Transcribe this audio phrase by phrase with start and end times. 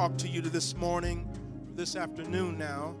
[0.00, 1.28] talk to you this morning,
[1.76, 2.96] this afternoon now,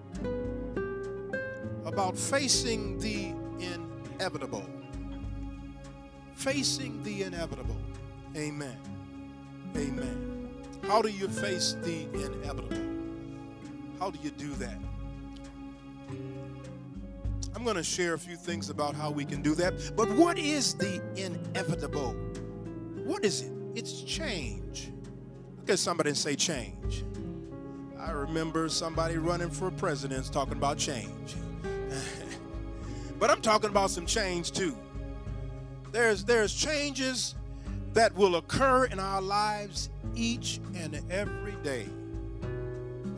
[1.86, 4.62] about facing the inevitable.
[6.34, 7.78] Facing the inevitable.
[8.36, 8.76] Amen.
[9.74, 10.50] Amen.
[10.82, 12.76] How do you face the inevitable?
[13.98, 14.76] How do you do that?
[17.56, 19.92] I'm going to share a few things about how we can do that.
[19.96, 22.12] But what is the inevitable?
[23.06, 23.52] What is it?
[23.74, 24.90] It's change.
[25.70, 27.04] At somebody and say change.
[27.96, 31.36] I remember somebody running for president talking about change.
[33.20, 34.76] but I'm talking about some change too.
[35.92, 37.36] There's there's changes
[37.92, 41.86] that will occur in our lives each and every day.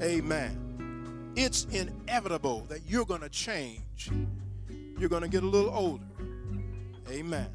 [0.02, 1.32] Amen.
[1.34, 4.10] It's inevitable that you're going to change.
[4.98, 6.04] You're going to get a little older.
[7.08, 7.48] Amen.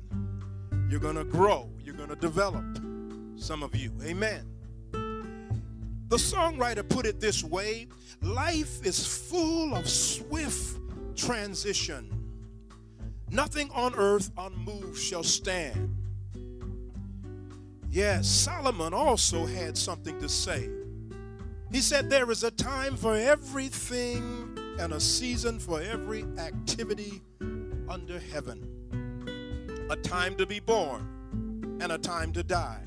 [0.89, 1.69] You're going to grow.
[1.83, 2.65] You're going to develop.
[3.35, 3.91] Some of you.
[4.03, 4.56] Amen.
[6.09, 7.87] The songwriter put it this way
[8.21, 10.79] life is full of swift
[11.15, 12.09] transition.
[13.29, 15.95] Nothing on earth unmoved shall stand.
[17.89, 20.69] Yes, Solomon also had something to say.
[21.71, 27.21] He said, There is a time for everything and a season for every activity
[27.89, 29.87] under heaven.
[29.89, 32.83] A time to be born and a time to die.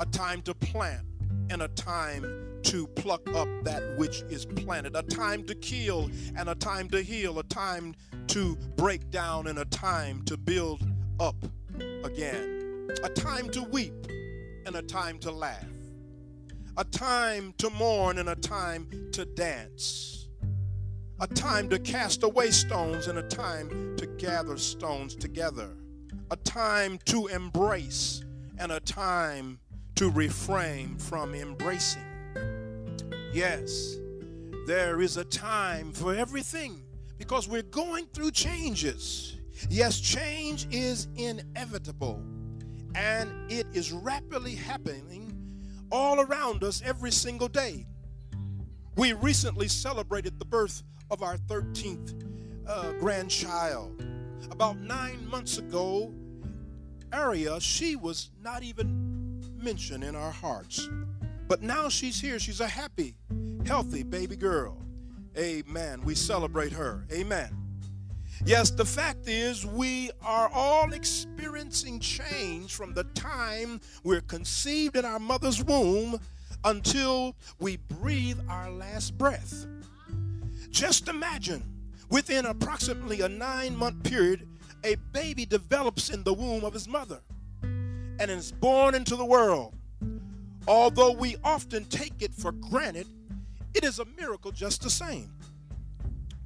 [0.00, 1.06] A time to plant
[1.50, 4.96] and a time to pluck up that which is planted.
[4.96, 7.38] A time to kill and a time to heal.
[7.38, 7.94] A time
[8.28, 10.82] to break down and a time to build
[11.20, 11.36] up
[12.04, 12.88] again.
[13.04, 13.94] A time to weep
[14.66, 15.64] and a time to laugh,
[16.76, 20.28] a time to mourn and a time to dance,
[21.20, 25.70] a time to cast away stones and a time to gather stones together,
[26.30, 28.24] a time to embrace
[28.58, 29.60] and a time
[29.96, 32.02] to refrain from embracing.
[33.32, 33.96] Yes,
[34.66, 36.82] there is a time for everything
[37.16, 39.38] because we're going through changes.
[39.70, 42.22] Yes, change is inevitable
[42.94, 45.32] and it is rapidly happening
[45.90, 47.86] all around us every single day.
[48.96, 52.22] We recently celebrated the birth of our 13th
[52.66, 54.04] uh, grandchild.
[54.50, 56.12] About nine months ago,
[57.12, 59.05] Aria, she was not even
[59.66, 60.88] mentioned in our hearts.
[61.48, 62.38] But now she's here.
[62.38, 63.16] She's a happy,
[63.66, 64.80] healthy baby girl.
[65.36, 66.00] Amen.
[66.04, 67.04] We celebrate her.
[67.12, 67.48] Amen.
[68.44, 75.04] Yes, the fact is, we are all experiencing change from the time we're conceived in
[75.04, 76.20] our mother's womb
[76.62, 79.66] until we breathe our last breath.
[80.70, 81.64] Just imagine,
[82.08, 84.46] within approximately a nine month period,
[84.84, 87.20] a baby develops in the womb of his mother
[88.18, 89.74] and is born into the world.
[90.68, 93.06] Although we often take it for granted,
[93.74, 95.30] it is a miracle just the same.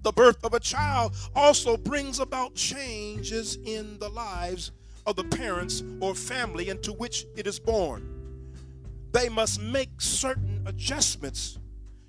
[0.03, 4.73] The birth of a child also brings about changes in the lives
[5.07, 8.07] of the parents or family into which it is born.
[9.13, 11.59] They must make certain adjustments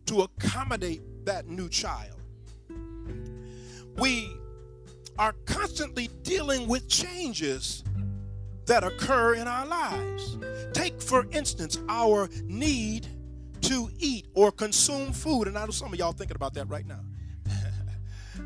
[0.06, 2.20] to accommodate that new child.
[3.98, 4.32] We
[5.20, 7.84] are constantly dealing with changes
[8.72, 10.38] that occur in our lives.
[10.72, 13.06] Take, for instance, our need
[13.60, 15.50] to eat or consume food.
[15.50, 17.02] And I know some of y'all thinking about that right now.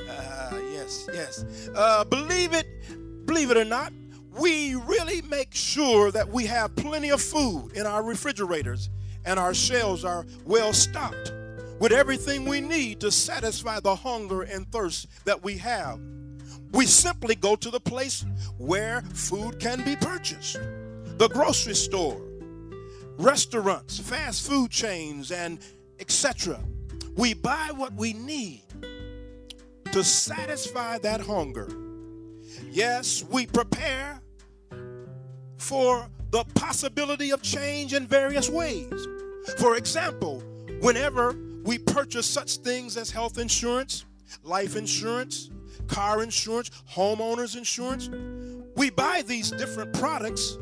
[0.09, 1.69] Uh, yes, yes.
[1.75, 2.66] Uh, believe it,
[3.28, 3.94] believe it or not,
[4.31, 8.90] we really make sure that we have plenty of food in our refrigerators
[9.25, 11.34] and our shelves are well stocked
[11.80, 16.00] with everything we need to satisfy the hunger and thirst that we have.
[16.75, 18.25] We simply go to the place
[18.58, 20.59] where food can be purchased
[21.18, 22.22] the grocery store,
[23.18, 25.59] restaurants, fast food chains, and
[26.02, 26.59] etc.
[27.16, 28.64] We buy what we need
[29.94, 31.69] to satisfy that hunger.
[32.69, 34.20] Yes, we prepare
[35.58, 39.08] for the possibility of change in various ways.
[39.59, 40.44] For example,
[40.82, 44.03] whenever we purchase such things as health insurance,
[44.44, 45.50] life insurance,
[45.87, 48.09] car insurance, homeowners insurance,
[48.76, 50.58] we buy these different products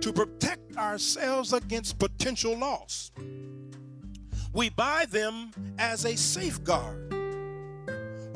[0.00, 3.10] to protect ourselves against potential loss.
[4.52, 7.08] We buy them as a safeguard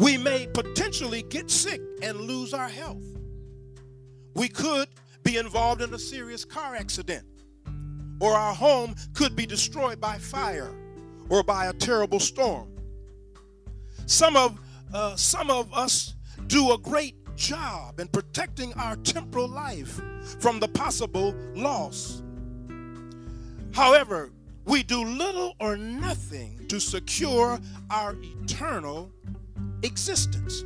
[0.02, 3.04] we may potentially get sick and lose our health.
[4.34, 4.88] We could
[5.22, 7.24] be involved in a serious car accident,
[8.20, 10.74] or our home could be destroyed by fire
[11.28, 12.68] or by a terrible storm.
[14.06, 14.58] Some of,
[14.92, 16.14] uh, some of us
[16.52, 19.98] do a great job in protecting our temporal life
[20.38, 22.22] from the possible loss.
[23.72, 24.30] However,
[24.66, 27.58] we do little or nothing to secure
[27.88, 29.10] our eternal
[29.82, 30.62] existence.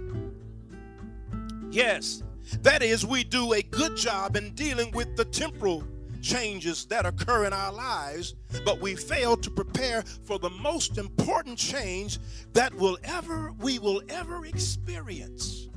[1.71, 2.25] Yes,
[2.63, 5.85] that is, we do a good job in dealing with the temporal
[6.21, 8.35] changes that occur in our lives,
[8.65, 12.19] but we fail to prepare for the most important change
[12.55, 15.69] that will ever we will ever experience.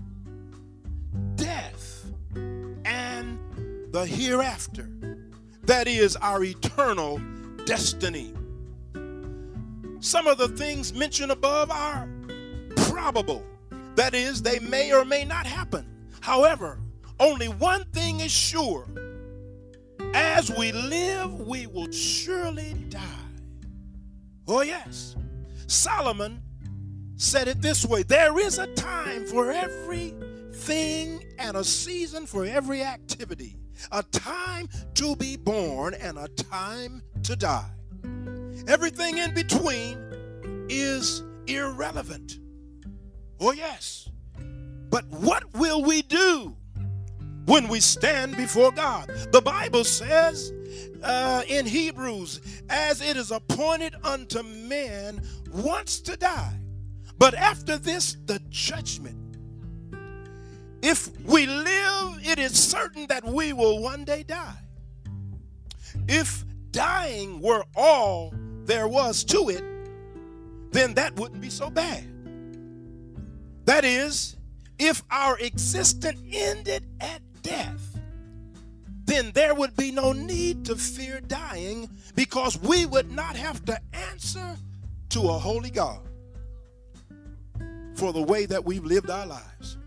[1.40, 2.06] Death
[2.86, 3.40] and
[3.92, 4.90] the hereafter.
[5.64, 7.20] That is our eternal
[7.66, 8.34] destiny.
[10.00, 12.08] Some of the things mentioned above are
[12.76, 13.44] probable.
[13.96, 15.86] That is, they may or may not happen.
[16.22, 16.80] However,
[17.20, 18.88] only one thing is sure
[20.14, 23.00] as we live, we will surely die.
[24.48, 25.16] Oh, yes.
[25.68, 26.42] Solomon
[27.16, 29.52] said it this way there is a time for
[30.60, 33.56] everything and a season for every activity,
[33.94, 37.72] a time to be born and a time to die.
[38.68, 39.98] Everything in between
[40.70, 42.40] is irrelevant.
[43.40, 44.10] Oh, yes.
[44.90, 46.58] But what will we do
[47.46, 49.10] when we stand before God.
[49.32, 50.52] The Bible says
[51.02, 55.22] uh, in Hebrews, as it is appointed unto men
[55.52, 56.60] once to die,
[57.18, 59.19] but after this, the judgment.
[60.82, 64.58] If we live, it is certain that we will one day die.
[66.08, 68.34] If dying were all
[68.64, 69.64] there was to it,
[70.72, 72.06] then that wouldn't be so bad.
[73.66, 74.38] That is,
[74.78, 78.00] if our existence ended at death,
[79.06, 83.80] then there would be no need to fear dying because we would not have to
[83.92, 84.56] answer
[85.10, 86.02] to a holy God
[87.96, 89.79] for the way that we've lived our lives.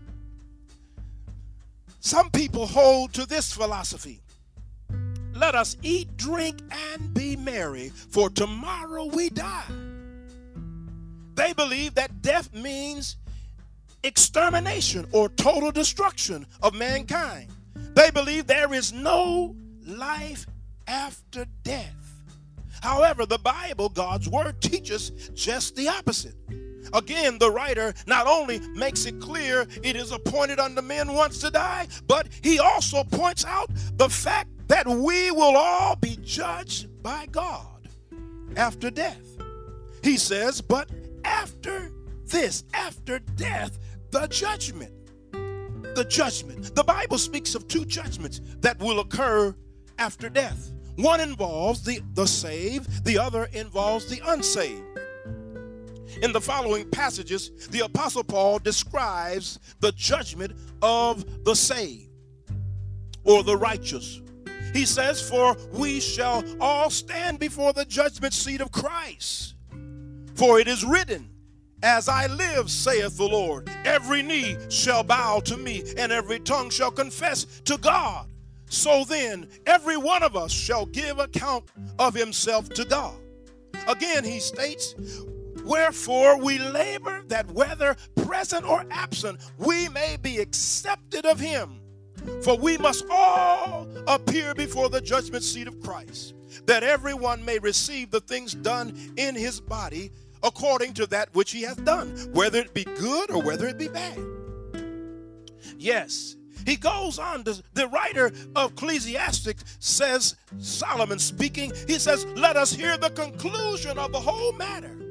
[2.05, 4.19] Some people hold to this philosophy
[5.35, 9.65] let us eat, drink, and be merry, for tomorrow we die.
[11.35, 13.15] They believe that death means
[14.03, 17.49] extermination or total destruction of mankind.
[17.95, 19.55] They believe there is no
[19.85, 20.45] life
[20.87, 21.95] after death.
[22.81, 26.35] However, the Bible, God's Word, teaches just the opposite.
[26.93, 31.49] Again, the writer not only makes it clear it is appointed unto men once to
[31.49, 37.25] die, but he also points out the fact that we will all be judged by
[37.31, 37.89] God
[38.55, 39.25] after death.
[40.03, 40.89] He says, but
[41.23, 41.91] after
[42.25, 43.79] this, after death,
[44.11, 44.91] the judgment.
[45.31, 46.75] The judgment.
[46.75, 49.55] The Bible speaks of two judgments that will occur
[49.97, 50.71] after death.
[50.95, 54.92] One involves the, the saved, the other involves the unsaved.
[56.21, 62.09] In the following passages, the Apostle Paul describes the judgment of the saved
[63.23, 64.21] or the righteous.
[64.73, 69.55] He says, For we shall all stand before the judgment seat of Christ.
[70.35, 71.29] For it is written,
[71.83, 76.69] as I live, saith the Lord, every knee shall bow to me, and every tongue
[76.69, 78.27] shall confess to God.
[78.69, 81.65] So then, every one of us shall give account
[81.99, 83.15] of himself to God.
[83.87, 84.95] Again, he states,
[85.63, 91.79] Wherefore we labor that whether present or absent, we may be accepted of him.
[92.41, 96.33] For we must all appear before the judgment seat of Christ,
[96.65, 100.11] that everyone may receive the things done in his body
[100.41, 103.87] according to that which he hath done, whether it be good or whether it be
[103.87, 104.19] bad.
[105.77, 106.35] Yes.
[106.65, 112.97] He goes on, the writer of Ecclesiastes says, Solomon speaking, he says, Let us hear
[112.97, 115.02] the conclusion of the whole matter.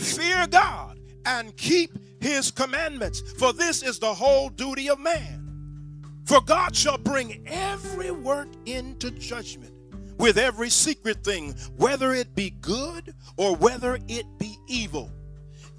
[0.00, 1.90] Fear God and keep
[2.22, 6.02] his commandments, for this is the whole duty of man.
[6.24, 9.74] For God shall bring every work into judgment
[10.18, 15.10] with every secret thing, whether it be good or whether it be evil.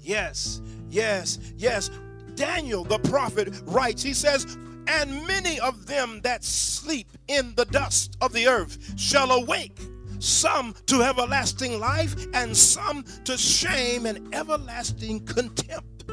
[0.00, 1.90] Yes, yes, yes.
[2.34, 8.16] Daniel the prophet writes, he says, And many of them that sleep in the dust
[8.20, 9.78] of the earth shall awake,
[10.22, 16.04] some to everlasting life, and some to shame and everlasting contempt.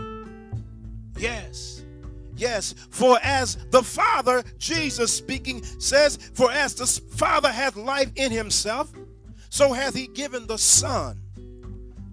[1.18, 1.84] Yes.
[2.40, 6.88] Yes, for as the Father, Jesus speaking, says, For as the
[7.18, 8.90] Father hath life in himself,
[9.50, 11.20] so hath he given the Son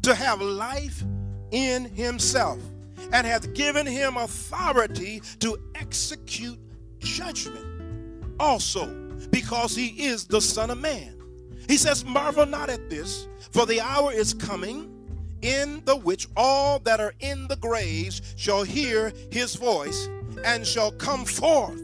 [0.02, 1.04] to have life
[1.52, 2.58] in himself,
[3.12, 6.58] and hath given him authority to execute
[6.98, 8.86] judgment also,
[9.30, 11.15] because he is the Son of Man.
[11.68, 14.92] He says, Marvel not at this, for the hour is coming
[15.42, 20.08] in the which all that are in the graves shall hear his voice
[20.44, 21.80] and shall come forth,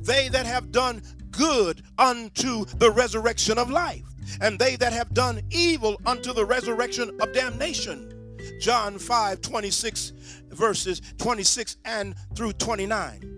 [0.00, 4.04] they that have done good unto the resurrection of life,
[4.40, 8.12] and they that have done evil unto the resurrection of damnation.
[8.60, 10.12] John 5 26,
[10.50, 13.36] verses 26 and through 29.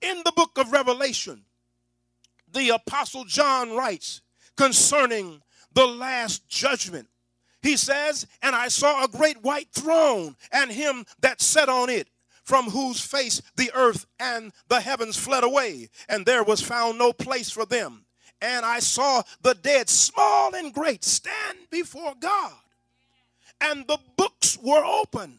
[0.00, 1.44] In the book of Revelation,
[2.52, 4.20] the Apostle John writes
[4.56, 5.42] concerning
[5.72, 7.08] the last judgment.
[7.62, 12.08] He says, And I saw a great white throne, and him that sat on it,
[12.42, 17.12] from whose face the earth and the heavens fled away, and there was found no
[17.12, 18.04] place for them.
[18.40, 22.52] And I saw the dead, small and great, stand before God.
[23.60, 25.38] And the books were open,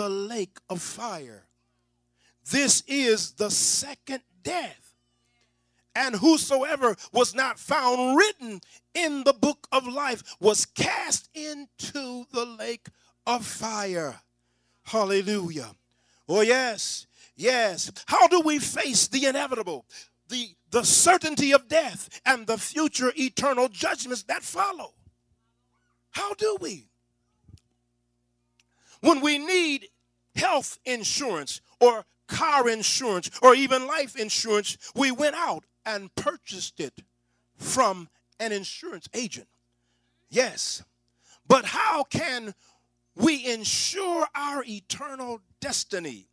[0.00, 1.44] the lake of fire.
[2.50, 4.94] This is the second death
[5.94, 8.62] and whosoever was not found written
[8.94, 12.88] in the book of life was cast into the lake
[13.26, 14.18] of fire.
[14.84, 15.72] Hallelujah.
[16.26, 17.92] Oh, yes, yes.
[18.06, 19.84] How do we face the inevitable,
[20.30, 24.94] the, the certainty of death, and the future eternal judgments that follow?
[26.12, 26.86] How do we?
[29.00, 29.88] When we need
[30.40, 37.02] health insurance or car insurance or even life insurance, we went out and purchased it
[37.56, 39.48] from an insurance agent.
[40.30, 40.82] Yes.
[41.46, 42.54] But how can
[43.14, 46.28] we ensure our eternal destiny?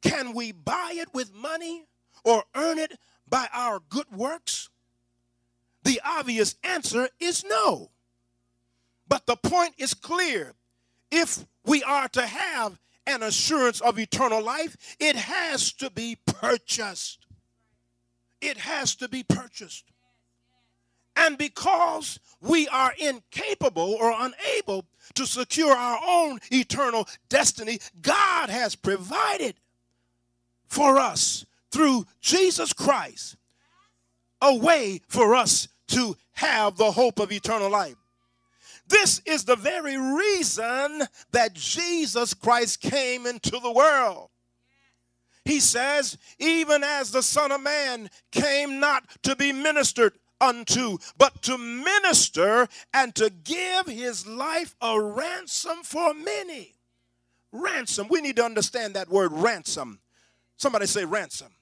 [0.00, 1.84] Can we buy it with money
[2.24, 2.98] or earn it
[3.28, 4.68] by our good works?
[5.84, 7.90] The obvious answer is no.
[9.06, 10.54] But the point is clear.
[11.10, 17.22] If we are to have an assurance of eternal life, it has to be purchased
[18.42, 19.84] it has to be purchased.
[21.14, 28.74] And because we are incapable or unable to secure our own eternal destiny, God has
[28.74, 29.54] provided
[30.66, 33.36] for us through Jesus Christ
[34.40, 37.96] a way for us to have the hope of eternal life.
[38.88, 44.28] This is the very reason that Jesus Christ came into the world.
[45.44, 51.42] He says, even as the Son of Man came not to be ministered unto, but
[51.42, 56.74] to minister and to give his life a ransom for many.
[57.52, 58.08] Ransom.
[58.08, 60.00] We need to understand that word ransom.
[60.56, 61.52] Somebody say ransom.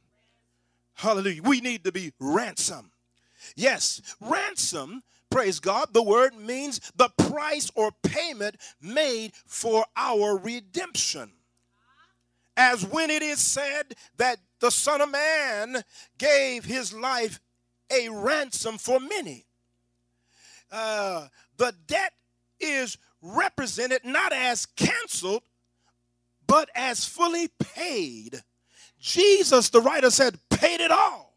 [0.94, 1.42] Hallelujah.
[1.42, 2.90] We need to be ransom.
[3.56, 11.30] Yes, ransom, praise God, the word means the price or payment made for our redemption
[12.56, 15.82] as when it is said that the Son of Man
[16.18, 17.40] gave his life
[17.90, 19.46] a ransom for many.
[20.70, 22.12] Uh, the debt
[22.60, 25.42] is represented not as canceled,
[26.46, 28.42] but as fully paid.
[29.00, 31.34] Jesus, the writer said, paid it all.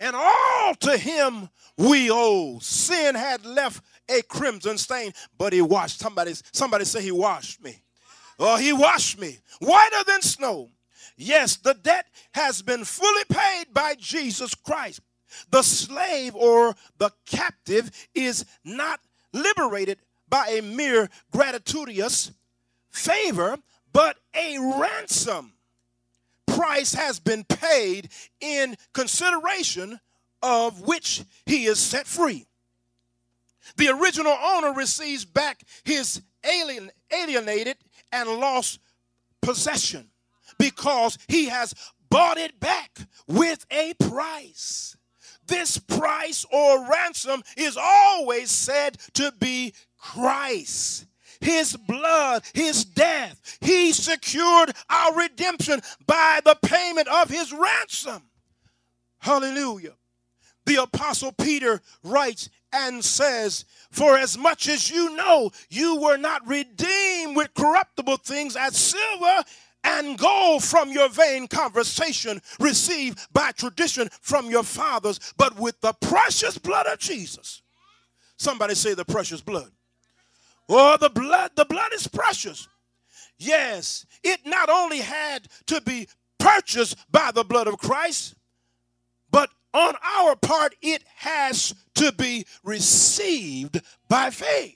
[0.00, 2.62] And all to him we old.
[2.62, 6.00] Sin had left a crimson stain, but he washed.
[6.00, 7.76] Somebody, somebody say he washed me.
[8.38, 10.70] Oh, he washed me whiter than snow.
[11.16, 15.00] Yes, the debt has been fully paid by Jesus Christ.
[15.50, 19.00] The slave or the captive is not
[19.32, 22.32] liberated by a mere gratuitous
[22.90, 23.56] favor,
[23.92, 25.52] but a ransom
[26.46, 28.08] price has been paid
[28.40, 30.00] in consideration
[30.42, 32.46] of which he is set free.
[33.76, 37.76] The original owner receives back his alien, alienated
[38.12, 38.80] and lost
[39.42, 40.10] possession
[40.58, 41.74] because he has
[42.10, 44.96] bought it back with a price.
[45.46, 51.06] This price or ransom is always said to be Christ.
[51.40, 58.22] His blood, his death, he secured our redemption by the payment of his ransom.
[59.18, 59.94] Hallelujah.
[60.68, 66.46] The Apostle Peter writes and says, For as much as you know, you were not
[66.46, 69.44] redeemed with corruptible things as silver
[69.82, 75.94] and gold from your vain conversation received by tradition from your fathers, but with the
[76.02, 77.62] precious blood of Jesus.
[78.36, 79.70] Somebody say the precious blood.
[80.68, 82.68] Oh, the blood, the blood is precious.
[83.38, 86.08] Yes, it not only had to be
[86.38, 88.34] purchased by the blood of Christ,
[89.78, 94.74] on our part, it has to be received by faith.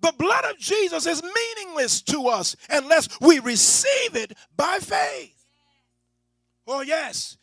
[0.00, 5.34] The blood of Jesus is meaningless to us unless we receive it by faith.
[6.66, 7.36] Oh, yes.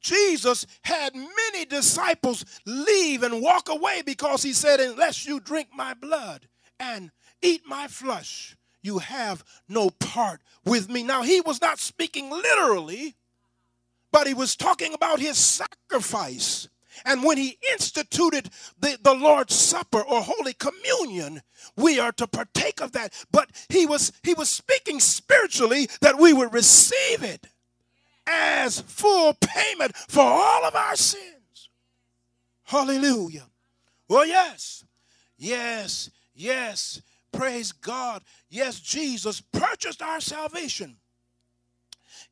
[0.00, 5.92] Jesus had many disciples leave and walk away because he said, Unless you drink my
[5.92, 6.48] blood
[6.78, 7.10] and
[7.42, 11.02] eat my flesh, you have no part with me.
[11.02, 13.16] Now, he was not speaking literally,
[14.12, 16.68] but he was talking about his sacrifice.
[17.04, 21.42] And when he instituted the, the Lord's Supper or Holy Communion,
[21.76, 23.14] we are to partake of that.
[23.30, 27.46] But he was he was speaking spiritually that we would receive it
[28.26, 31.70] as full payment for all of our sins.
[32.64, 33.46] Hallelujah.
[34.08, 34.84] Well, yes,
[35.38, 37.00] yes, yes.
[37.32, 38.22] Praise God.
[38.48, 40.96] Yes, Jesus purchased our salvation.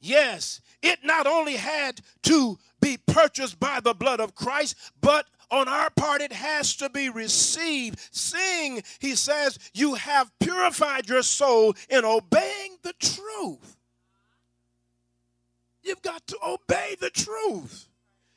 [0.01, 5.67] Yes, it not only had to be purchased by the blood of Christ, but on
[5.67, 7.99] our part it has to be received.
[8.13, 13.77] Seeing, he says, you have purified your soul in obeying the truth.
[15.83, 17.89] You've got to obey the truth.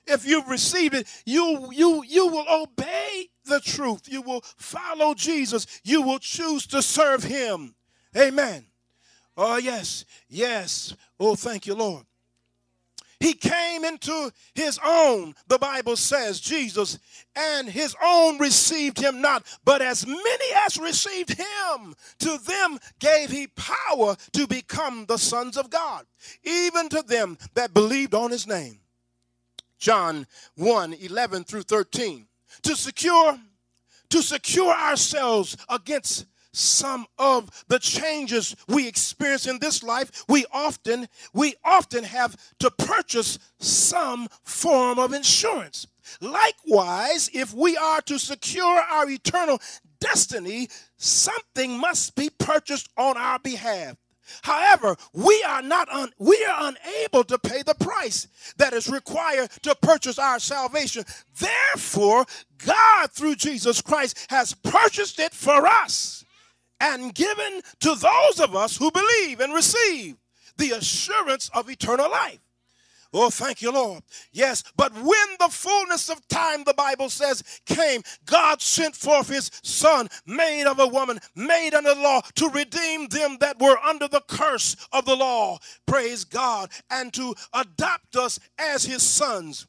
[0.07, 4.03] If you've received it, you, you, you will obey the truth.
[4.07, 5.67] You will follow Jesus.
[5.83, 7.75] You will choose to serve him.
[8.17, 8.65] Amen.
[9.37, 10.93] Oh, yes, yes.
[11.19, 12.05] Oh, thank you, Lord.
[13.21, 16.97] He came into his own, the Bible says, Jesus,
[17.35, 23.29] and his own received him not, but as many as received him, to them gave
[23.29, 26.07] he power to become the sons of God,
[26.43, 28.79] even to them that believed on his name.
[29.77, 32.27] John 1 11 through 13.
[32.63, 33.39] To secure,
[34.09, 41.07] to secure ourselves against some of the changes we experience in this life, we often
[41.33, 45.87] we often have to purchase some form of insurance.
[46.19, 49.61] Likewise, if we are to secure our eternal
[49.99, 53.95] destiny, something must be purchased on our behalf.
[54.43, 59.51] However, we are not un, we are unable to pay the price that is required
[59.63, 61.03] to purchase our salvation.
[61.37, 62.25] Therefore,
[62.65, 66.23] God through Jesus Christ has purchased it for us
[66.81, 70.17] and given to those of us who believe and receive
[70.57, 72.39] the assurance of eternal life.
[73.13, 74.03] Oh, thank you, Lord.
[74.31, 79.51] Yes, but when the fullness of time, the Bible says, came, God sent forth his
[79.63, 84.07] Son, made of a woman, made under the law, to redeem them that were under
[84.07, 85.59] the curse of the law.
[85.85, 86.71] Praise God.
[86.89, 89.67] And to adopt us as his sons.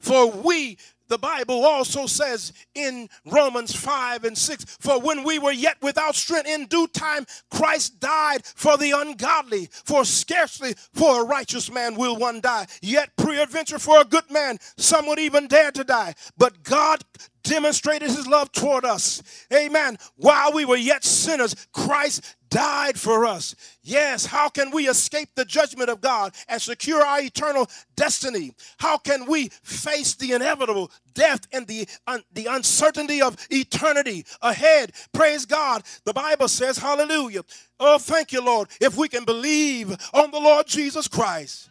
[0.00, 5.52] For we the Bible also says in Romans 5 and 6 For when we were
[5.52, 9.68] yet without strength, in due time Christ died for the ungodly.
[9.72, 12.66] For scarcely for a righteous man will one die.
[12.80, 16.14] Yet, peradventure, for a good man, some would even dare to die.
[16.38, 17.02] But God
[17.44, 19.22] demonstrated his love toward us.
[19.52, 19.96] Amen.
[20.16, 23.54] While we were yet sinners, Christ died for us.
[23.82, 28.52] Yes, how can we escape the judgment of God and secure our eternal destiny?
[28.78, 34.92] How can we face the inevitable death and the, un, the uncertainty of eternity ahead?
[35.12, 35.82] Praise God.
[36.04, 37.42] The Bible says, Hallelujah.
[37.78, 38.68] Oh, thank you, Lord.
[38.80, 41.68] If we can believe on the Lord Jesus Christ,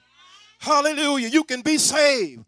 [0.59, 2.45] Hallelujah, you can be saved.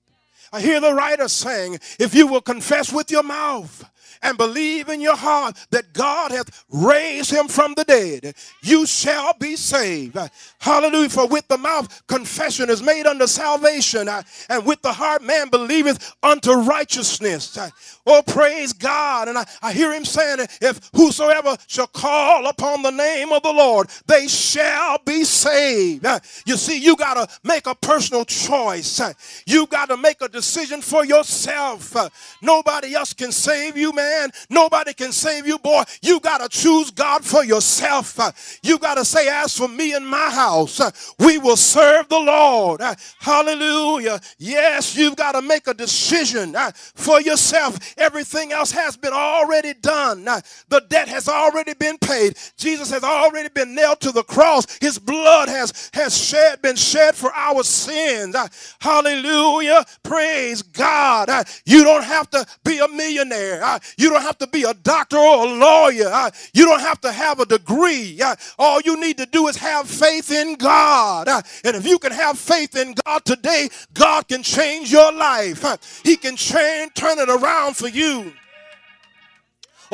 [0.56, 3.84] I hear the writer saying, if you will confess with your mouth
[4.22, 9.34] and believe in your heart that God hath raised him from the dead, you shall
[9.40, 10.18] be saved.
[10.60, 11.10] Hallelujah.
[11.10, 15.50] For with the mouth confession is made unto salvation, uh, and with the heart man
[15.50, 17.58] believeth unto righteousness.
[17.58, 17.70] Uh,
[18.06, 19.28] oh, praise God.
[19.28, 23.52] And I, I hear him saying, if whosoever shall call upon the name of the
[23.54, 26.06] Lord, they shall be saved.
[26.06, 29.02] Uh, you see, you got to make a personal choice.
[29.46, 31.96] You got to make a decision for yourself.
[32.42, 35.84] Nobody else can save you, man nobody can save you, boy.
[36.02, 38.20] You got to choose God for yourself.
[38.20, 38.32] Uh,
[38.64, 42.20] you got to say, As for me and my house, uh, we will serve the
[42.20, 42.82] Lord.
[42.82, 44.20] Uh, hallelujah.
[44.38, 46.56] Yes, you've got to make a decision
[46.96, 47.80] for yourself.
[47.98, 50.26] Everything else has been already done.
[50.26, 52.38] The debt has already been paid.
[52.58, 54.66] Jesus has already been nailed to the cross.
[54.80, 58.36] His blood has, has shed, been shed for our sins.
[58.80, 59.86] Hallelujah.
[60.04, 61.30] Praise God.
[61.30, 63.64] Uh, you don't have to be a millionaire.
[63.98, 66.08] You don't have to be a doctor or a lawyer.
[66.08, 68.22] Uh, you don't have to have a degree.
[68.22, 71.28] Uh, all you need to do is have faith in God.
[71.28, 75.64] Uh, and if you can have faith in God today, God can change your life.
[76.04, 78.34] He can change, turn it around for you.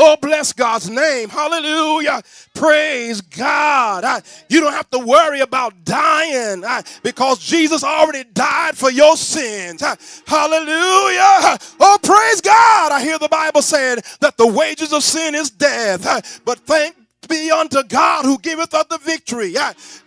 [0.03, 1.29] Oh, bless God's name.
[1.29, 2.23] Hallelujah.
[2.55, 4.03] Praise God.
[4.03, 9.15] I, you don't have to worry about dying I, because Jesus already died for your
[9.15, 9.83] sins.
[9.83, 11.59] I, hallelujah.
[11.79, 12.91] Oh, praise God.
[12.91, 16.41] I hear the Bible saying that the wages of sin is death.
[16.45, 16.95] but thank
[17.29, 19.53] be unto God who giveth us the victory.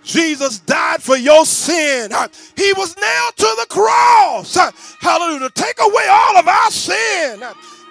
[0.02, 2.10] Jesus died for your sin.
[2.56, 4.56] He was nailed to the cross.
[5.00, 5.50] Hallelujah.
[5.54, 7.42] Take away all of our sin.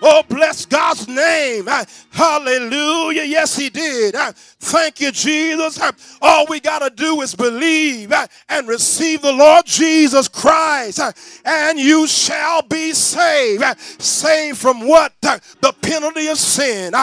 [0.05, 1.65] Oh, bless God's name.
[1.69, 3.23] Ah, hallelujah.
[3.23, 4.15] Yes, He did.
[4.17, 5.79] Ah, thank you, Jesus.
[5.81, 8.11] Ah, all we got to do is believe
[8.49, 10.99] and receive the Lord Jesus Christ,
[11.45, 13.63] and you shall be saved.
[14.01, 15.13] Saved from what?
[15.21, 16.93] The penalty of sin.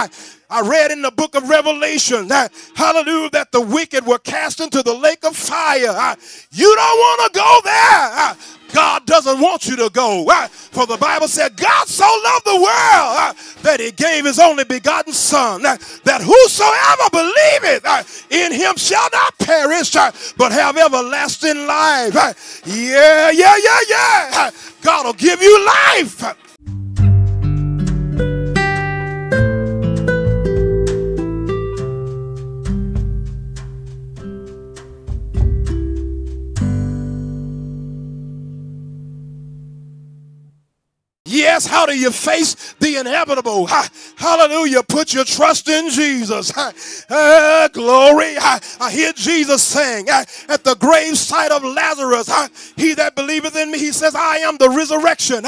[0.51, 4.83] I read in the book of Revelation that, hallelujah, that the wicked were cast into
[4.83, 6.17] the lake of fire.
[6.51, 8.37] You don't want to go there.
[8.73, 10.27] God doesn't want you to go.
[10.71, 15.13] For the Bible said, God so loved the world that he gave his only begotten
[15.13, 19.93] Son, that whosoever believeth in him shall not perish,
[20.37, 22.63] but have everlasting life.
[22.67, 24.51] Yeah, yeah, yeah, yeah.
[24.83, 26.50] God will give you life.
[41.61, 43.67] Yes, how do you face the inevitable?
[43.67, 44.83] Hallelujah.
[44.83, 46.57] Put your trust in Jesus.
[46.57, 48.39] Uh, glory.
[48.39, 52.31] I hear Jesus saying at the grave site of Lazarus,
[52.77, 55.45] He that believeth in me, He says, I am the resurrection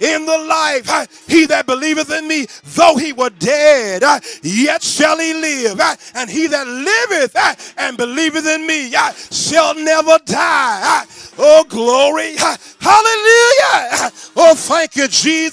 [0.00, 1.26] in the life.
[1.26, 4.02] He that believeth in me, though he were dead,
[4.42, 5.80] yet shall he live.
[6.14, 8.92] And he that liveth and believeth in me
[9.30, 11.04] shall never die.
[11.40, 12.34] Oh, glory.
[12.36, 14.12] Hallelujah.
[14.36, 15.47] Oh, thank you, Jesus.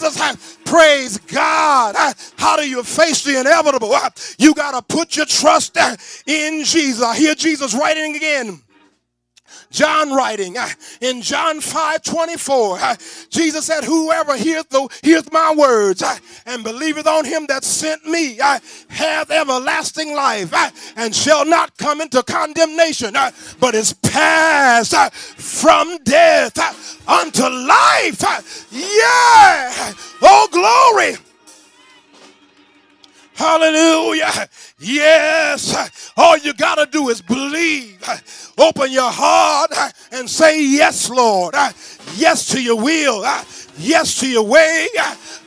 [0.66, 1.96] Praise God.
[1.98, 3.94] Uh, how do you face the inevitable?
[3.94, 7.04] Uh, you got to put your trust uh, in Jesus.
[7.04, 8.62] I hear Jesus writing again.
[9.76, 10.70] John writing uh,
[11.02, 12.96] in John 5 24, uh,
[13.30, 18.06] Jesus said, Whoever heareth, the, heareth my words uh, and believeth on him that sent
[18.06, 20.54] me hath everlasting life
[20.96, 23.16] and shall not come into condemnation,
[23.60, 26.58] but is passed from death
[27.06, 28.68] unto life.
[28.72, 29.94] Yeah.
[30.22, 31.18] Oh, glory.
[33.36, 34.48] Hallelujah.
[34.80, 36.12] Yes.
[36.16, 38.02] All you got to do is believe.
[38.58, 39.72] Open your heart
[40.12, 41.54] and say, Yes, Lord.
[42.16, 43.24] Yes to your will.
[43.78, 44.88] Yes to your way.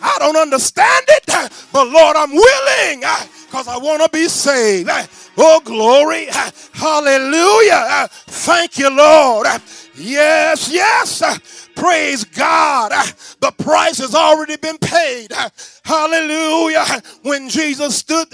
[0.03, 1.27] I don't understand it,
[1.73, 3.01] but Lord, I'm willing
[3.47, 4.91] because I want to be saved.
[5.37, 6.27] Oh, glory.
[6.73, 8.09] Hallelujah.
[8.11, 9.47] Thank you, Lord.
[9.95, 11.69] Yes, yes.
[11.75, 12.93] Praise God.
[13.41, 15.33] The price has already been paid.
[15.85, 16.85] Hallelujah.
[17.23, 18.29] When Jesus stood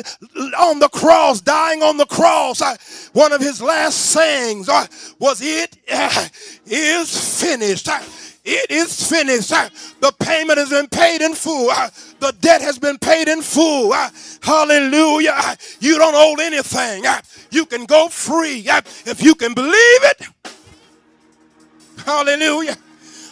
[0.58, 2.60] on the cross, dying on the cross,
[3.12, 4.68] one of his last sayings
[5.18, 5.76] was, It
[6.66, 7.88] is finished.
[8.44, 9.52] It is finished.
[9.52, 11.70] Uh, the payment has been paid in full.
[11.70, 11.88] Uh,
[12.20, 13.92] the debt has been paid in full.
[13.92, 14.10] Uh,
[14.42, 15.56] hallelujah.
[15.80, 17.04] You don't owe anything.
[17.50, 18.64] You can go free
[19.06, 20.26] if you can believe it.
[22.04, 22.76] Hallelujah.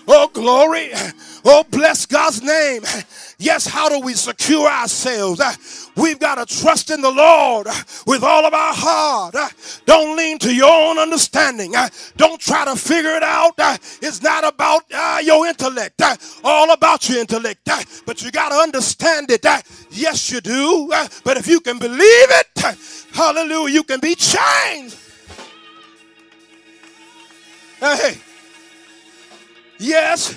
[0.08, 0.90] Oh, glory.
[1.44, 2.82] Oh, bless God's name.
[3.38, 5.81] Yes, how do we secure ourselves?
[5.94, 7.66] We've got to trust in the Lord
[8.06, 9.34] with all of our heart.
[9.84, 11.74] Don't lean to your own understanding.
[12.16, 13.54] Don't try to figure it out.
[14.00, 17.68] It's not about uh, your intellect, uh, all about your intellect.
[17.68, 19.44] Uh, but you got to understand it.
[19.44, 20.90] Uh, yes, you do.
[21.24, 22.46] But if you can believe it,
[23.12, 24.96] hallelujah, you can be changed.
[27.80, 28.18] Hey.
[29.78, 30.34] Yes.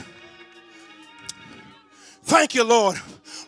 [2.23, 2.97] Thank you, Lord.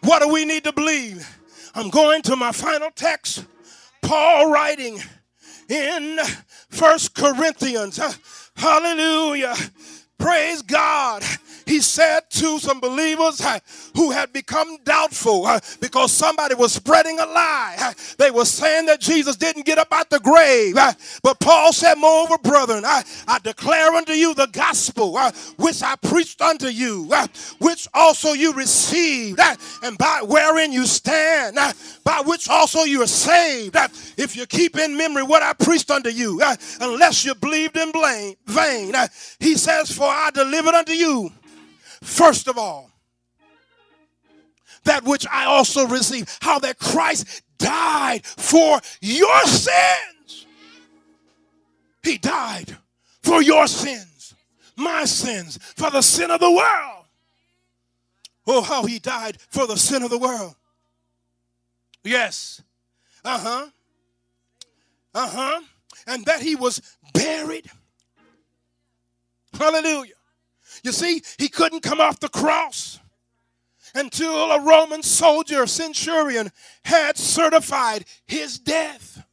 [0.04, 1.37] What do we need to believe?
[1.76, 3.46] I'm going to my final text.
[4.02, 5.00] Paul writing
[5.70, 6.20] in
[6.70, 8.00] First Corinthians.
[8.56, 9.56] Hallelujah.
[10.18, 11.24] Praise God
[11.68, 13.46] he said to some believers
[13.96, 15.48] who had become doubtful
[15.82, 17.94] because somebody was spreading a lie.
[18.18, 20.76] They were saying that Jesus didn't get up out the grave.
[21.24, 25.18] But Paul said, Moreover, brethren, I, I declare unto you the gospel
[25.58, 27.12] which I preached unto you,
[27.60, 29.40] which also you received,
[29.84, 31.58] and by wherein you stand,
[32.04, 33.76] by which also you are saved,
[34.18, 36.42] if you keep in memory what I preached unto you,
[36.80, 37.92] unless you believed in
[38.46, 38.94] vain.
[39.40, 41.32] He says, For I delivered unto you
[42.02, 42.92] first of all,
[44.84, 50.46] that which I also received, how that Christ died for your sins.
[52.04, 52.78] He died
[53.22, 54.34] for your sins,
[54.76, 57.06] my sins, for the sin of the world.
[58.48, 60.56] Oh, how he died for the sin of the world.
[62.04, 62.62] Yes.
[63.26, 63.68] Uh huh.
[65.14, 65.62] Uh huh.
[66.06, 66.82] And that he was
[67.14, 67.70] buried.
[69.54, 70.14] Hallelujah.
[70.84, 73.00] You see, he couldn't come off the cross
[73.96, 76.52] until a Roman soldier, centurion,
[76.84, 79.24] had certified his death.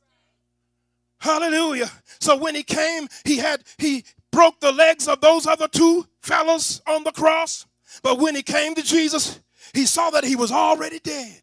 [1.18, 1.90] Hallelujah.
[2.20, 6.82] So when he came, he had he broke the legs of those other two fellows
[6.86, 7.66] on the cross.
[8.02, 9.40] But when he came to Jesus,
[9.72, 11.40] he saw that he was already dead.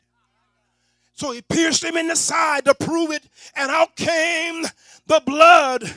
[1.13, 3.23] So he pierced him in the side to prove it,
[3.55, 4.65] and out came
[5.07, 5.91] the blood.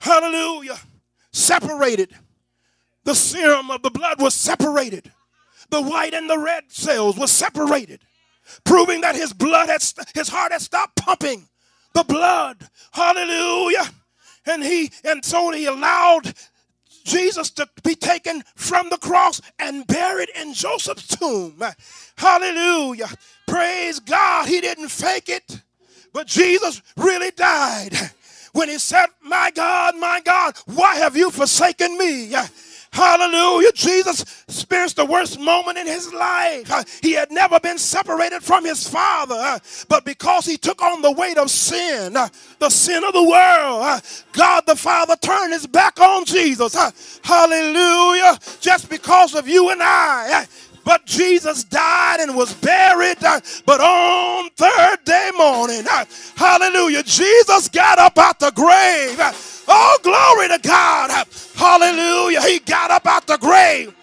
[0.00, 0.78] Hallelujah.
[1.32, 2.14] Separated.
[3.04, 5.12] The serum of the blood was separated.
[5.70, 8.00] The white and the red cells were separated,
[8.64, 9.82] proving that his blood had
[10.14, 11.48] his heart had stopped pumping.
[11.94, 12.68] The blood.
[12.92, 13.84] Hallelujah.
[14.46, 16.34] And he and so he allowed
[17.04, 21.62] Jesus to be taken from the cross and buried in Joseph's tomb.
[22.16, 23.08] Hallelujah.
[23.46, 24.48] Praise God.
[24.48, 25.62] He didn't fake it,
[26.12, 27.94] but Jesus really died
[28.52, 32.34] when he said, My God, my God, why have you forsaken me?
[32.94, 33.72] Hallelujah.
[33.72, 36.70] Jesus experienced the worst moment in his life.
[36.70, 41.02] Uh, he had never been separated from his Father, uh, but because he took on
[41.02, 42.28] the weight of sin, uh,
[42.60, 44.00] the sin of the world,
[44.32, 47.20] God the Father turned his back on Jesus.
[47.24, 48.38] Hallelujah.
[48.60, 50.46] Just because of you and I.
[50.84, 53.22] But Jesus died and was buried.
[53.24, 56.04] Uh, but on third day morning, uh,
[56.36, 59.18] hallelujah, Jesus got up out the grave.
[59.66, 61.26] Oh, glory to God.
[61.56, 62.42] Hallelujah.
[62.42, 63.94] He got up out the grave.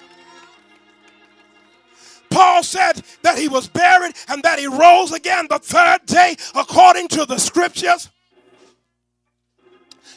[2.31, 7.09] Paul said that he was buried and that he rose again the third day according
[7.09, 8.09] to the scriptures.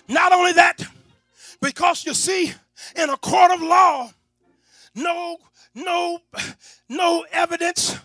[0.08, 0.80] Not only that,
[1.60, 2.52] because you see,
[2.96, 4.10] in a court of law,
[4.94, 5.38] no,
[5.74, 6.20] no,
[6.88, 7.98] no evidence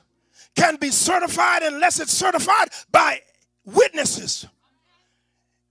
[0.56, 3.22] can be certified unless it's certified by
[3.66, 4.46] witnesses.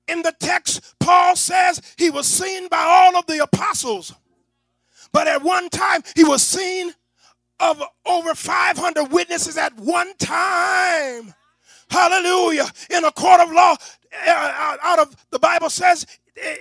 [0.06, 4.14] In the text, Paul says he was seen by all of the apostles,
[5.12, 6.94] but at one time he was seen
[7.60, 11.34] of over 500 witnesses at one time.
[11.90, 12.66] Hallelujah.
[12.90, 13.76] In a court of law,
[14.82, 16.06] out of the Bible says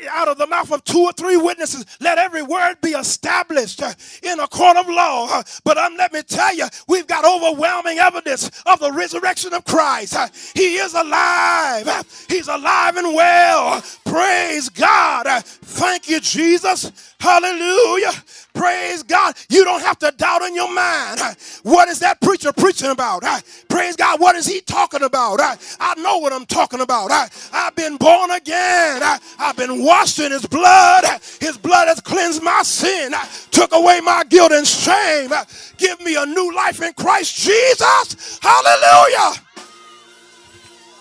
[0.09, 3.93] out of the mouth of two or three witnesses, let every word be established uh,
[4.23, 5.41] in a court of law.
[5.63, 10.15] But um, let me tell you, we've got overwhelming evidence of the resurrection of Christ.
[10.57, 13.83] He is alive, He's alive and well.
[14.05, 15.43] Praise God.
[15.45, 17.13] Thank you, Jesus.
[17.19, 18.11] Hallelujah.
[18.53, 19.35] Praise God.
[19.49, 21.19] You don't have to doubt in your mind.
[21.63, 23.23] What is that preacher preaching about?
[23.69, 24.19] Praise God.
[24.19, 25.39] What is he talking about?
[25.41, 27.11] I know what I'm talking about.
[27.53, 29.01] I've been born again.
[29.39, 31.05] I've been washed in his blood.
[31.39, 33.13] His blood has cleansed my sin,
[33.51, 35.31] took away my guilt and shame.
[35.77, 38.39] Give me a new life in Christ Jesus.
[38.41, 39.41] Hallelujah.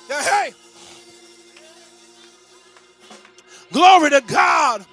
[0.08, 0.54] Yeah, hey.
[3.72, 4.86] Glory to God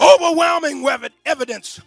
[0.00, 0.86] overwhelming
[1.26, 1.80] evidence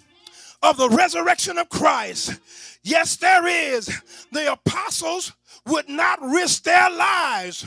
[0.62, 2.40] of the resurrection of Christ.
[2.84, 3.90] Yes, there is.
[4.32, 5.34] The apostles
[5.66, 7.66] would not risk their lives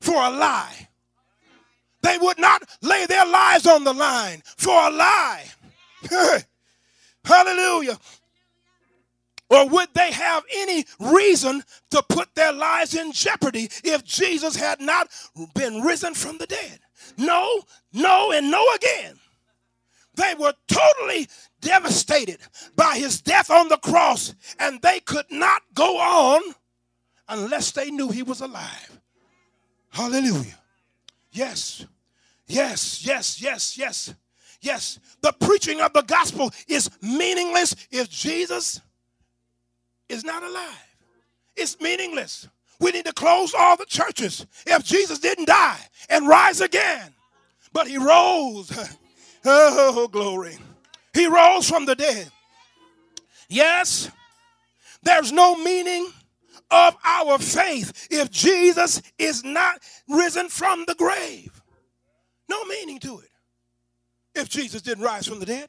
[0.00, 0.88] for a lie.
[2.02, 5.44] They would not lay their lives on the line for a lie.
[7.24, 7.98] Hallelujah.
[9.50, 14.80] Or would they have any reason to put their lives in jeopardy if Jesus had
[14.80, 15.08] not
[15.54, 16.80] been risen from the dead?
[17.16, 19.18] No, no, and no again.
[20.14, 21.28] They were totally
[21.60, 22.38] devastated
[22.76, 26.42] by his death on the cross, and they could not go on
[27.28, 28.97] unless they knew he was alive.
[29.90, 30.58] Hallelujah.
[31.32, 31.84] Yes,
[32.46, 34.14] yes, yes, yes, yes,
[34.60, 34.98] yes.
[35.20, 38.80] The preaching of the gospel is meaningless if Jesus
[40.08, 40.96] is not alive.
[41.56, 42.48] It's meaningless.
[42.80, 47.12] We need to close all the churches if Jesus didn't die and rise again.
[47.72, 48.70] But he rose.
[49.44, 50.58] Oh, glory.
[51.14, 52.28] He rose from the dead.
[53.48, 54.10] Yes,
[55.02, 56.12] there's no meaning
[56.70, 61.60] of our faith if Jesus is not risen from the grave.
[62.48, 63.30] No meaning to it.
[64.34, 65.68] If Jesus didn't rise from the dead,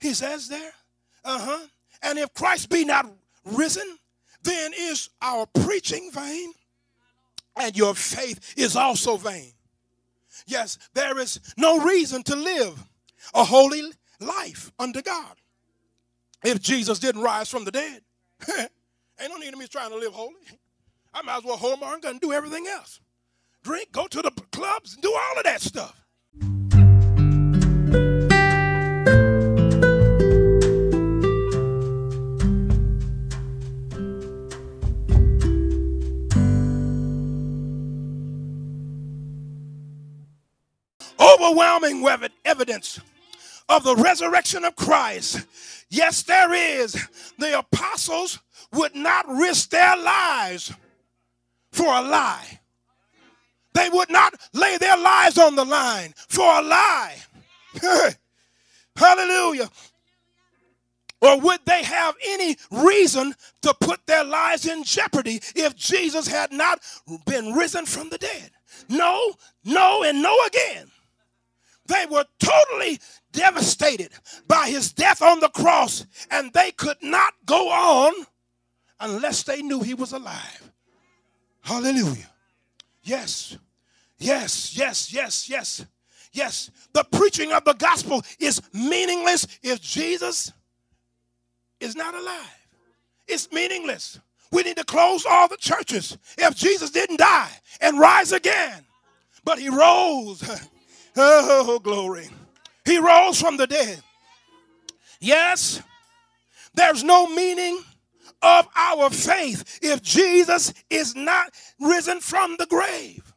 [0.00, 0.72] he says there,
[1.24, 1.66] uh huh.
[2.02, 3.10] And if Christ be not
[3.44, 3.98] risen,
[4.42, 6.52] then is our preaching vain,
[7.56, 9.52] and your faith is also vain.
[10.46, 12.78] Yes, there is no reason to live
[13.34, 13.82] a holy
[14.20, 15.34] life under God.
[16.44, 18.02] if Jesus didn't rise from the dead.
[19.20, 20.34] Ain't no need of me trying to live holy.
[21.12, 21.56] I might as well
[22.00, 23.00] gun and do everything else.
[23.64, 26.04] Drink, go to the clubs, and do all of that stuff.
[41.20, 42.02] Overwhelming
[42.44, 43.00] evidence
[43.68, 45.46] of the resurrection of Christ.
[45.90, 46.92] Yes, there is.
[47.38, 48.38] The apostles
[48.72, 50.72] would not risk their lives
[51.72, 52.60] for a lie.
[53.74, 57.16] They would not lay their lives on the line for a lie.
[58.96, 59.70] Hallelujah.
[61.20, 66.52] Or would they have any reason to put their lives in jeopardy if Jesus had
[66.52, 66.80] not
[67.26, 68.50] been risen from the dead?
[68.88, 69.32] No,
[69.64, 70.90] no, and no again.
[71.88, 73.00] They were totally
[73.32, 74.10] devastated
[74.46, 78.12] by his death on the cross, and they could not go on
[79.00, 80.70] unless they knew he was alive.
[81.62, 82.30] Hallelujah.
[83.02, 83.56] Yes,
[84.18, 85.86] yes, yes, yes, yes,
[86.32, 86.70] yes.
[86.92, 90.52] The preaching of the gospel is meaningless if Jesus
[91.80, 92.66] is not alive.
[93.26, 94.20] It's meaningless.
[94.50, 98.84] We need to close all the churches if Jesus didn't die and rise again.
[99.44, 100.42] But he rose.
[101.16, 102.28] Oh, glory.
[102.84, 104.02] He rose from the dead.
[105.20, 105.82] Yes,
[106.74, 107.82] there's no meaning
[108.40, 113.34] of our faith if Jesus is not risen from the grave.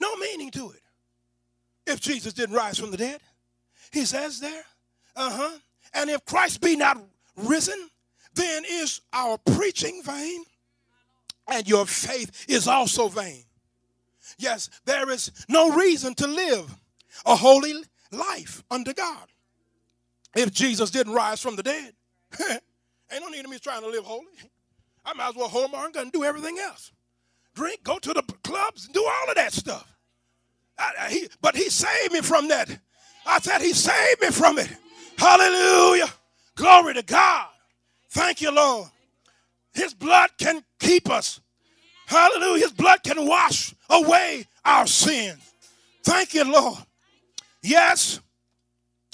[0.00, 0.82] No meaning to it.
[1.86, 3.20] If Jesus didn't rise from the dead,
[3.92, 4.64] he says there,
[5.16, 5.58] uh huh.
[5.94, 7.00] And if Christ be not
[7.36, 7.88] risen,
[8.34, 10.44] then is our preaching vain,
[11.50, 13.44] and your faith is also vain.
[14.38, 16.74] Yes, there is no reason to live
[17.26, 17.74] a holy
[18.12, 19.26] life under God.
[20.36, 21.92] If Jesus didn't rise from the dead,
[22.50, 24.26] ain't no need of me trying to live holy.
[25.04, 26.92] I might as well hold my gun and do everything else.
[27.54, 29.92] Drink, go to the clubs, do all of that stuff.
[30.78, 32.70] I, I, he, but he saved me from that.
[33.26, 34.68] I said he saved me from it.
[35.16, 36.08] Hallelujah.
[36.54, 37.48] Glory to God.
[38.10, 38.88] Thank you, Lord.
[39.74, 41.40] His blood can keep us.
[42.06, 42.64] Hallelujah.
[42.64, 45.52] His blood can wash away our sins.
[46.04, 46.78] Thank you, Lord.
[47.62, 48.20] Yes,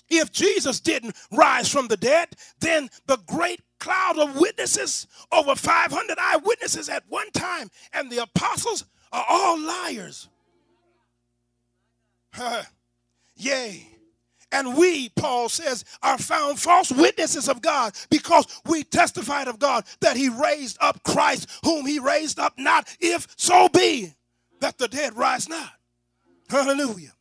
[0.09, 2.29] if Jesus didn't rise from the dead,
[2.61, 8.85] then the great cloud of witnesses, over 500 eyewitnesses at one time, and the apostles
[9.13, 10.29] are all liars.
[12.33, 12.63] Huh.
[13.37, 13.89] Yea.
[14.53, 19.85] And we, Paul says, are found false witnesses of God because we testified of God
[20.01, 24.15] that he raised up Christ, whom he raised up not, if so be
[24.65, 25.73] that the dead rise not.
[26.49, 27.13] Hallelujah.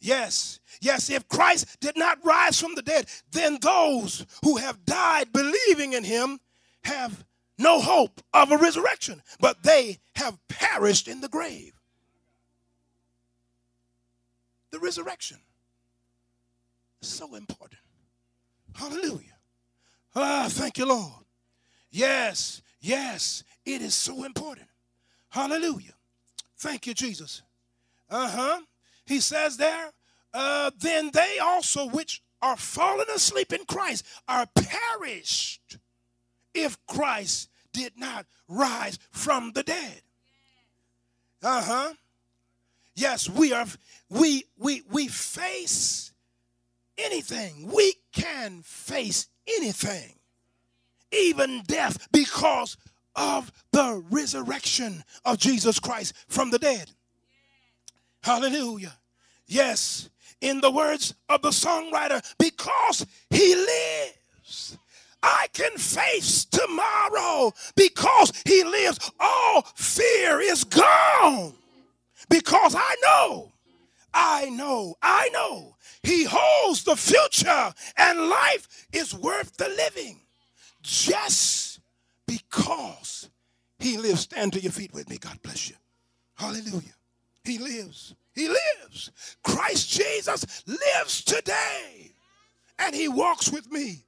[0.00, 5.32] Yes, yes, if Christ did not rise from the dead, then those who have died
[5.32, 6.38] believing in him
[6.84, 7.24] have
[7.56, 11.72] no hope of a resurrection, but they have perished in the grave.
[14.70, 15.38] The resurrection
[17.00, 17.80] is so important.
[18.74, 19.38] Hallelujah.
[20.14, 21.24] Ah, thank you, Lord.
[21.90, 24.68] Yes, yes, it is so important.
[25.30, 25.94] Hallelujah.
[26.60, 27.42] Thank you, Jesus.
[28.08, 28.60] Uh huh
[29.10, 29.90] he says there,
[30.32, 35.78] uh, then they also which are fallen asleep in Christ are perished
[36.54, 40.00] if Christ did not rise from the dead.
[41.42, 41.94] Uh-huh.
[42.94, 43.66] Yes, we are
[44.08, 46.12] we we we face
[46.96, 47.70] anything.
[47.72, 49.26] We can face
[49.58, 50.14] anything.
[51.10, 52.76] Even death because
[53.20, 56.90] of the resurrection of Jesus Christ from the dead.
[58.22, 58.94] Hallelujah.
[59.46, 60.08] Yes,
[60.40, 64.78] in the words of the songwriter, because he lives.
[65.22, 69.12] I can face tomorrow because he lives.
[69.20, 71.52] All fear is gone
[72.30, 73.52] because I know,
[74.14, 80.20] I know, I know he holds the future and life is worth the living
[80.82, 81.69] just
[82.30, 83.28] because
[83.80, 84.20] he lives.
[84.20, 85.18] Stand to your feet with me.
[85.18, 85.76] God bless you.
[86.36, 86.94] Hallelujah.
[87.44, 88.14] He lives.
[88.34, 89.10] He lives.
[89.42, 92.12] Christ Jesus lives today.
[92.78, 94.04] And he walks with me.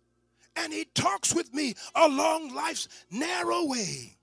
[0.54, 4.16] And he talks with me along life's narrow way.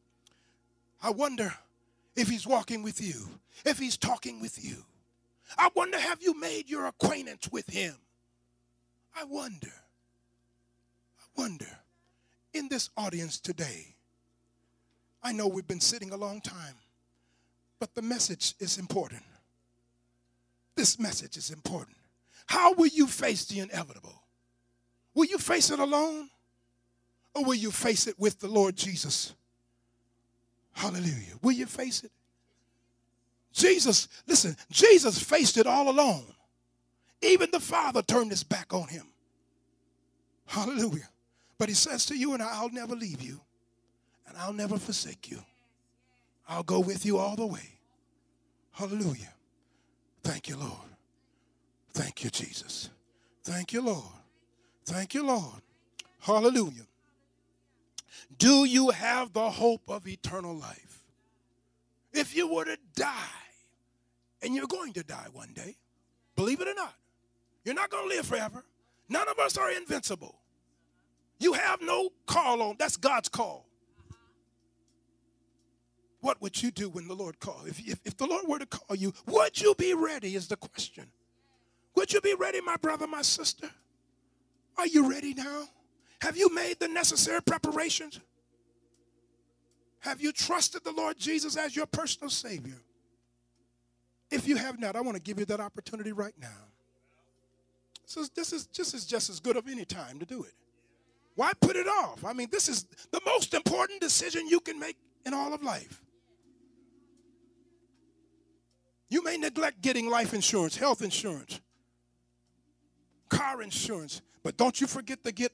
[1.01, 1.53] I wonder
[2.15, 3.28] if he's walking with you,
[3.65, 4.86] if he's talking with you.
[5.57, 7.95] I wonder, have you made your acquaintance with him?
[9.15, 9.73] I wonder.
[11.19, 11.80] I wonder.
[12.53, 13.95] In this audience today,
[15.22, 16.76] I know we've been sitting a long time,
[17.80, 19.24] but the message is important.
[20.76, 21.97] This message is important.
[22.45, 24.24] How will you face the inevitable?
[25.13, 26.30] Will you face it alone?
[27.36, 29.34] Or will you face it with the Lord Jesus?
[30.74, 31.36] Hallelujah.
[31.41, 32.11] Will you face it?
[33.51, 36.26] Jesus, listen, Jesus faced it all alone.
[37.22, 39.05] Even the Father turned his back on him.
[40.45, 41.09] Hallelujah.
[41.57, 43.41] But he says to you and I, I'll never leave you
[44.30, 45.43] and I'll never forsake you.
[46.47, 47.80] I'll go with you all the way.
[48.71, 49.34] Hallelujah.
[50.23, 50.95] Thank you, Lord.
[51.91, 52.89] Thank you, Jesus.
[53.43, 54.05] Thank you, Lord.
[54.86, 55.61] Thank you, Lord.
[56.19, 56.86] Hallelujah.
[58.38, 61.03] Do you have the hope of eternal life?
[62.13, 63.13] If you were to die,
[64.41, 65.75] and you're going to die one day,
[66.36, 66.93] believe it or not,
[67.65, 68.63] you're not going to live forever.
[69.09, 70.39] None of us are invincible.
[71.39, 73.65] You have no call on, that's God's call.
[76.22, 77.67] What would you do when the Lord called?
[77.67, 80.36] If, if, if the Lord were to call you, would you be ready?
[80.36, 81.05] Is the question.
[81.95, 83.70] Would you be ready, my brother, my sister?
[84.78, 85.65] Are you ready now?
[86.22, 88.20] Have you made the necessary preparations?
[89.99, 92.82] Have you trusted the Lord Jesus as your personal Savior?
[94.32, 96.47] If you have not, I want to give you that opportunity right now.
[98.05, 100.53] So this is this is just as good of any time to do it.
[101.36, 102.26] Why put it off?
[102.26, 106.01] I mean, this is the most important decision you can make in all of life.
[109.10, 111.60] You may neglect getting life insurance, health insurance,
[113.28, 115.51] car insurance, but don't you forget to get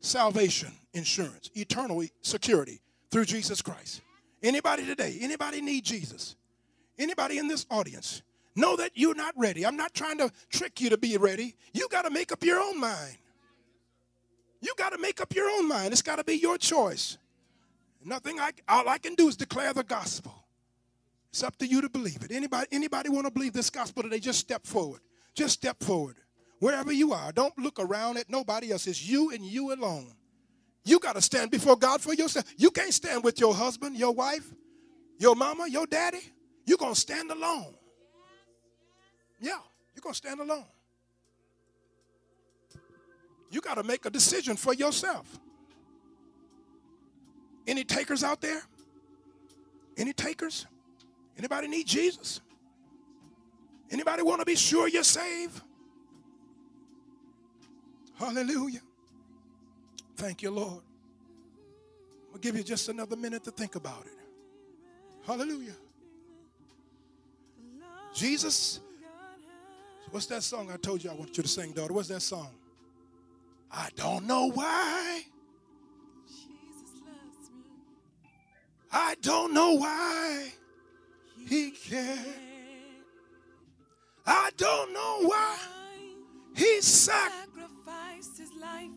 [0.00, 2.80] salvation insurance, eternal security
[3.10, 4.02] through Jesus Christ.
[4.42, 6.36] Anybody today, anybody need Jesus?
[6.98, 8.22] Anybody in this audience
[8.54, 9.64] know that you're not ready?
[9.64, 11.54] I'm not trying to trick you to be ready.
[11.72, 13.16] You got to make up your own mind.
[14.60, 15.92] You got to make up your own mind.
[15.92, 17.18] It's got to be your choice.
[18.04, 20.37] Nothing I all I can do is declare the gospel.
[21.38, 22.32] It's up to you to believe it.
[22.32, 24.18] Anybody, anybody want to believe this gospel today?
[24.18, 24.98] Just step forward.
[25.36, 26.16] Just step forward.
[26.58, 28.88] Wherever you are, don't look around at nobody else.
[28.88, 30.12] It's you and you alone.
[30.84, 32.44] You got to stand before God for yourself.
[32.56, 34.52] You can't stand with your husband, your wife,
[35.20, 36.18] your mama, your daddy.
[36.66, 37.72] You're going to stand alone.
[39.40, 39.60] Yeah,
[39.94, 40.66] you're going to stand alone.
[43.52, 45.38] You got to make a decision for yourself.
[47.64, 48.62] Any takers out there?
[49.96, 50.66] Any takers?
[51.38, 52.40] Anybody need Jesus?
[53.90, 55.62] Anybody want to be sure you're saved?
[58.18, 58.80] Hallelujah.
[60.16, 60.82] Thank you, Lord.
[62.32, 64.18] I'll give you just another minute to think about it.
[65.24, 65.76] Hallelujah.
[68.12, 68.80] Jesus.
[70.10, 71.92] What's that song I told you I want you to sing, daughter?
[71.92, 72.50] What's that song?
[73.70, 75.22] I don't know why.
[78.90, 80.50] I don't know why
[81.48, 82.18] he cared.
[84.26, 85.56] I don't know why
[86.54, 88.90] he sacrificed his life.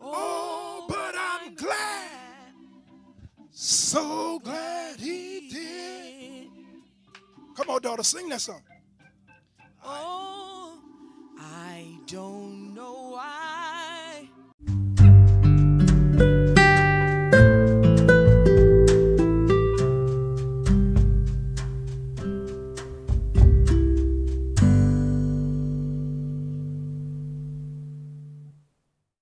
[0.00, 2.54] Oh, but I'm glad,
[3.50, 6.48] so glad he did.
[7.56, 8.62] Come on, daughter, sing that song.
[9.84, 10.80] Oh,
[11.38, 13.51] I don't know why.